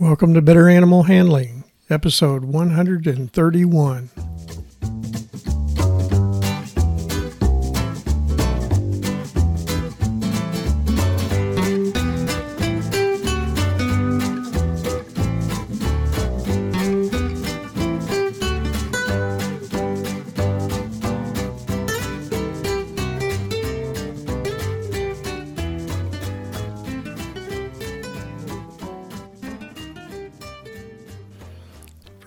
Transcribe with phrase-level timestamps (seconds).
[0.00, 4.29] Welcome to Better Animal Handling, episode 131.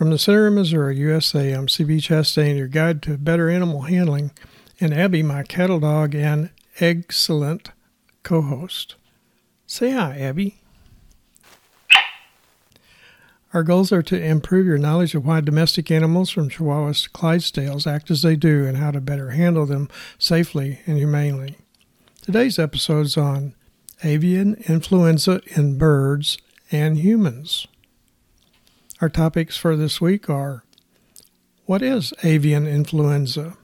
[0.03, 4.31] From the center of Missouri, USA, I'm CB Chastain, your guide to better animal handling,
[4.81, 6.49] and Abby, my cattle dog and
[6.81, 7.71] excellent
[8.21, 8.95] co host.
[9.66, 10.59] Say hi, Abby.
[13.53, 17.88] Our goals are to improve your knowledge of why domestic animals from Chihuahuas to Clydesdales
[17.88, 19.88] act as they do and how to better handle them
[20.20, 21.55] safely and humanely.
[22.22, 23.55] Today's episode is on
[24.03, 26.38] avian influenza in birds
[26.73, 27.67] and humans.
[29.02, 30.63] Our topics for this week are
[31.66, 33.58] What is avian influenza?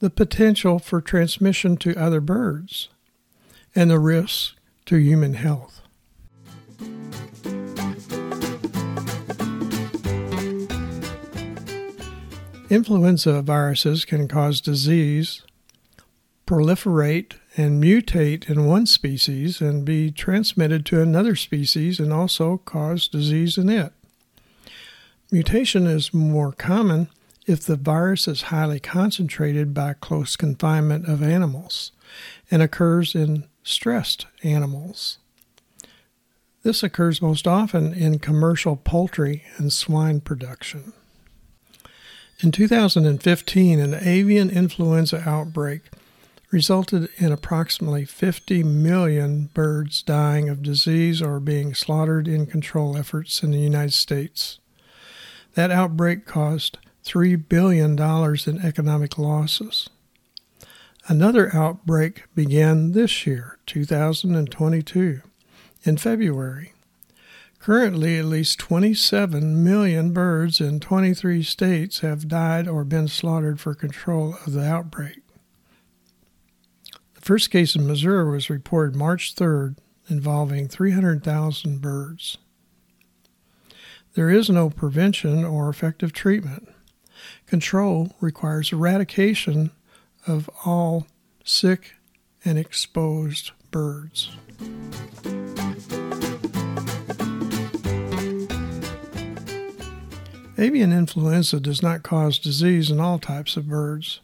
[0.00, 2.88] The potential for transmission to other birds,
[3.74, 4.54] and the risks
[4.86, 5.82] to human health.
[12.70, 15.42] Influenza viruses can cause disease,
[16.46, 23.06] proliferate, and mutate in one species and be transmitted to another species and also cause
[23.06, 23.92] disease in it.
[25.34, 27.08] Mutation is more common
[27.44, 31.90] if the virus is highly concentrated by close confinement of animals
[32.52, 35.18] and occurs in stressed animals.
[36.62, 40.92] This occurs most often in commercial poultry and swine production.
[42.38, 45.80] In 2015, an avian influenza outbreak
[46.52, 53.42] resulted in approximately 50 million birds dying of disease or being slaughtered in control efforts
[53.42, 54.60] in the United States.
[55.54, 59.88] That outbreak caused $3 billion in economic losses.
[61.06, 65.20] Another outbreak began this year, 2022,
[65.84, 66.72] in February.
[67.58, 73.74] Currently, at least 27 million birds in 23 states have died or been slaughtered for
[73.74, 75.20] control of the outbreak.
[77.14, 79.76] The first case in Missouri was reported March 3rd
[80.08, 82.38] involving 300,000 birds.
[84.14, 86.68] There is no prevention or effective treatment.
[87.46, 89.72] Control requires eradication
[90.26, 91.08] of all
[91.42, 91.94] sick
[92.44, 94.30] and exposed birds.
[100.56, 104.20] Avian influenza does not cause disease in all types of birds.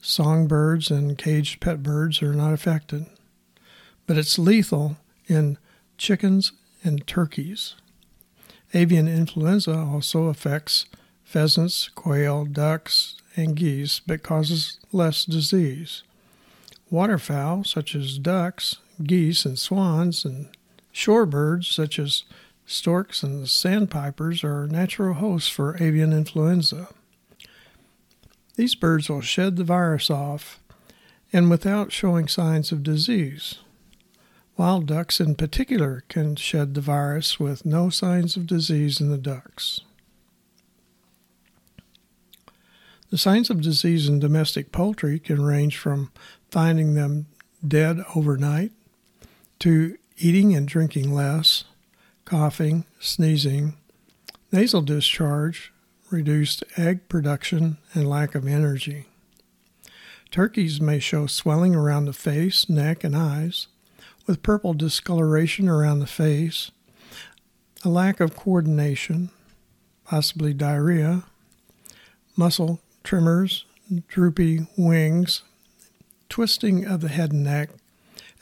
[0.00, 3.06] Songbirds and caged pet birds are not affected,
[4.06, 4.96] but it's lethal
[5.26, 5.58] in
[5.96, 6.52] chickens
[6.84, 7.74] and turkeys.
[8.74, 10.86] Avian influenza also affects
[11.24, 16.02] pheasants, quail, ducks, and geese, but causes less disease.
[16.90, 20.48] Waterfowl, such as ducks, geese, and swans, and
[20.92, 22.24] shorebirds, such as
[22.66, 26.88] storks and sandpipers, are natural hosts for avian influenza.
[28.56, 30.60] These birds will shed the virus off
[31.32, 33.56] and without showing signs of disease.
[34.58, 39.16] Wild ducks, in particular, can shed the virus with no signs of disease in the
[39.16, 39.82] ducks.
[43.10, 46.10] The signs of disease in domestic poultry can range from
[46.50, 47.26] finding them
[47.66, 48.72] dead overnight
[49.60, 51.62] to eating and drinking less,
[52.24, 53.74] coughing, sneezing,
[54.50, 55.72] nasal discharge,
[56.10, 59.06] reduced egg production, and lack of energy.
[60.32, 63.68] Turkeys may show swelling around the face, neck, and eyes
[64.28, 66.70] with purple discoloration around the face,
[67.82, 69.30] a lack of coordination,
[70.04, 71.24] possibly diarrhea,
[72.36, 73.64] muscle tremors,
[74.06, 75.42] droopy wings,
[76.28, 77.70] twisting of the head and neck,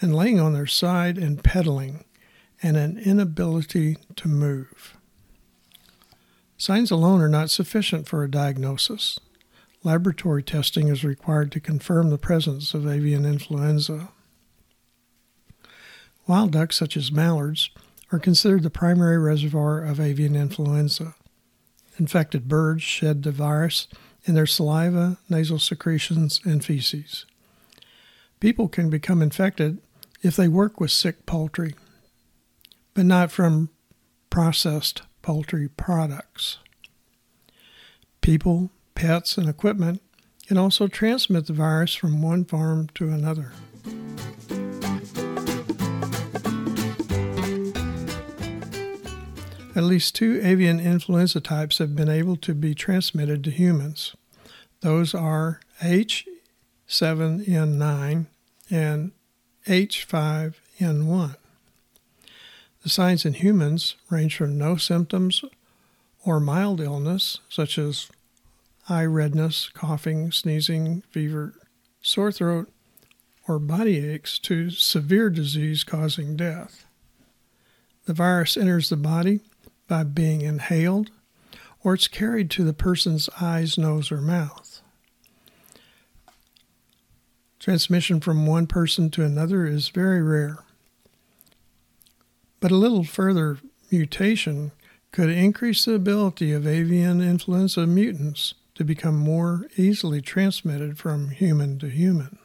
[0.01, 2.05] and laying on their side and pedaling,
[2.63, 4.97] and an inability to move.
[6.59, 9.21] Signs alone are not sufficient for a diagnosis.
[9.85, 14.09] Laboratory testing is required to confirm the presence of avian influenza.
[16.27, 17.71] Wild ducks, such as mallards,
[18.13, 21.15] are considered the primary reservoir of avian influenza.
[21.99, 23.89] Infected birds shed the virus
[24.25, 27.27] in their saliva, nasal secretions, and feces.
[28.41, 29.79] People can become infected
[30.23, 31.75] if they work with sick poultry,
[32.93, 33.71] but not from
[34.29, 36.59] processed poultry products.
[38.21, 40.03] People, pets, and equipment
[40.47, 43.53] can also transmit the virus from one farm to another.
[49.77, 54.17] At least two avian influenza types have been able to be transmitted to humans.
[54.81, 58.27] Those are H7N9
[58.71, 59.13] and
[59.67, 61.37] H5N1.
[62.83, 65.45] The signs in humans range from no symptoms
[66.25, 68.09] or mild illness, such as
[68.89, 71.53] eye redness, coughing, sneezing, fever,
[72.01, 72.73] sore throat,
[73.47, 76.87] or body aches, to severe disease causing death.
[78.07, 79.41] The virus enters the body
[79.89, 81.11] by being inhaled,
[81.83, 84.83] or it's carried to the person's eyes, nose, or mouth.
[87.59, 90.59] Transmission from one person to another is very rare.
[92.61, 93.59] But a little further
[93.91, 94.73] mutation
[95.13, 101.79] could increase the ability of avian influenza mutants to become more easily transmitted from human
[101.79, 102.39] to human.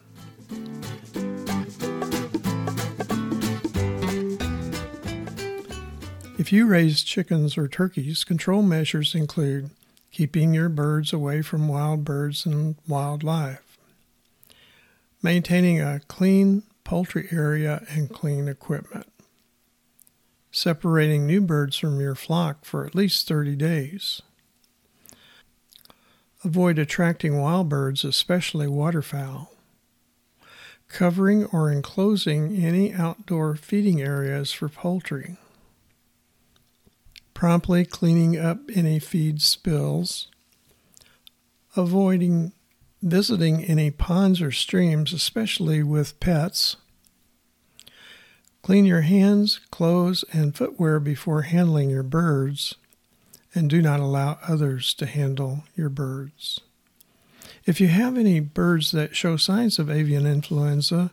[6.41, 9.69] If you raise chickens or turkeys, control measures include
[10.09, 13.77] keeping your birds away from wild birds and wildlife,
[15.21, 19.05] maintaining a clean poultry area and clean equipment,
[20.49, 24.23] separating new birds from your flock for at least 30 days.
[26.43, 29.51] Avoid attracting wild birds, especially waterfowl.
[30.87, 35.37] Covering or enclosing any outdoor feeding areas for poultry
[37.41, 40.27] promptly cleaning up any feed spills,
[41.75, 42.51] avoiding
[43.01, 46.75] visiting any ponds or streams, especially with pets.
[48.61, 52.75] Clean your hands, clothes, and footwear before handling your birds,
[53.55, 56.59] and do not allow others to handle your birds.
[57.65, 61.09] If you have any birds that show signs of avian influenza,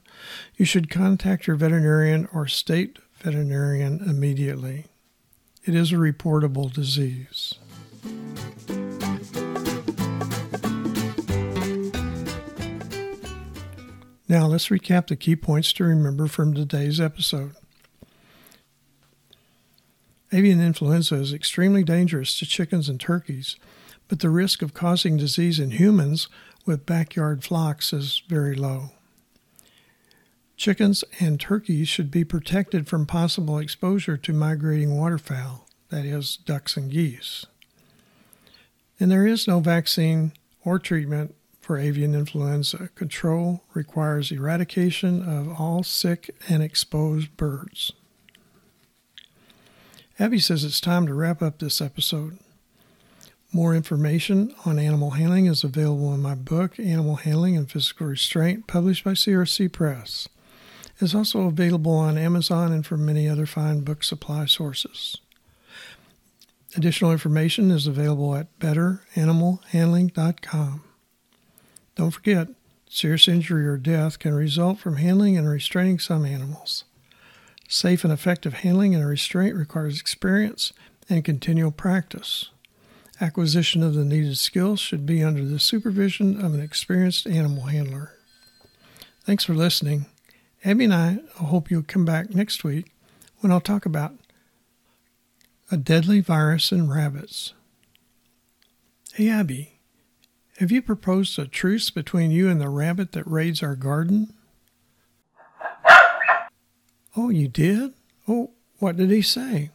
[0.58, 4.84] you should contact your veterinarian or state veterinarian immediately.
[5.68, 7.52] It is a reportable disease.
[14.26, 17.54] Now let's recap the key points to remember from today's episode.
[20.32, 23.56] Avian influenza is extremely dangerous to chickens and turkeys,
[24.08, 26.28] but the risk of causing disease in humans
[26.64, 28.92] with backyard flocks is very low.
[30.58, 36.76] Chickens and turkeys should be protected from possible exposure to migrating waterfowl, that is, ducks
[36.76, 37.46] and geese.
[38.98, 40.32] And there is no vaccine
[40.64, 42.90] or treatment for avian influenza.
[42.96, 47.92] Control requires eradication of all sick and exposed birds.
[50.18, 52.36] Abby says it's time to wrap up this episode.
[53.52, 58.66] More information on animal handling is available in my book, Animal Handling and Physical Restraint,
[58.66, 60.28] published by CRC Press
[61.00, 65.18] is also available on Amazon and from many other fine book supply sources.
[66.76, 70.82] Additional information is available at betteranimalhandling.com.
[71.94, 72.48] Don't forget,
[72.88, 76.84] serious injury or death can result from handling and restraining some animals.
[77.68, 80.72] Safe and effective handling and restraint requires experience
[81.08, 82.50] and continual practice.
[83.20, 88.12] Acquisition of the needed skills should be under the supervision of an experienced animal handler.
[89.24, 90.06] Thanks for listening.
[90.64, 92.92] Abby and I hope you'll come back next week
[93.38, 94.14] when I'll talk about
[95.70, 97.52] a deadly virus in rabbits.
[99.14, 99.78] Hey, Abby,
[100.58, 104.32] have you proposed a truce between you and the rabbit that raids our garden?
[107.16, 107.94] Oh, you did?
[108.26, 109.70] Oh, what did he say?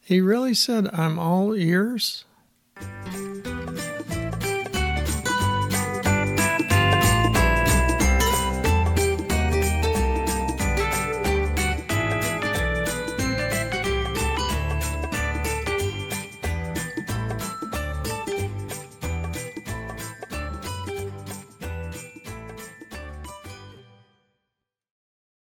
[0.00, 2.24] He really said, I'm all ears?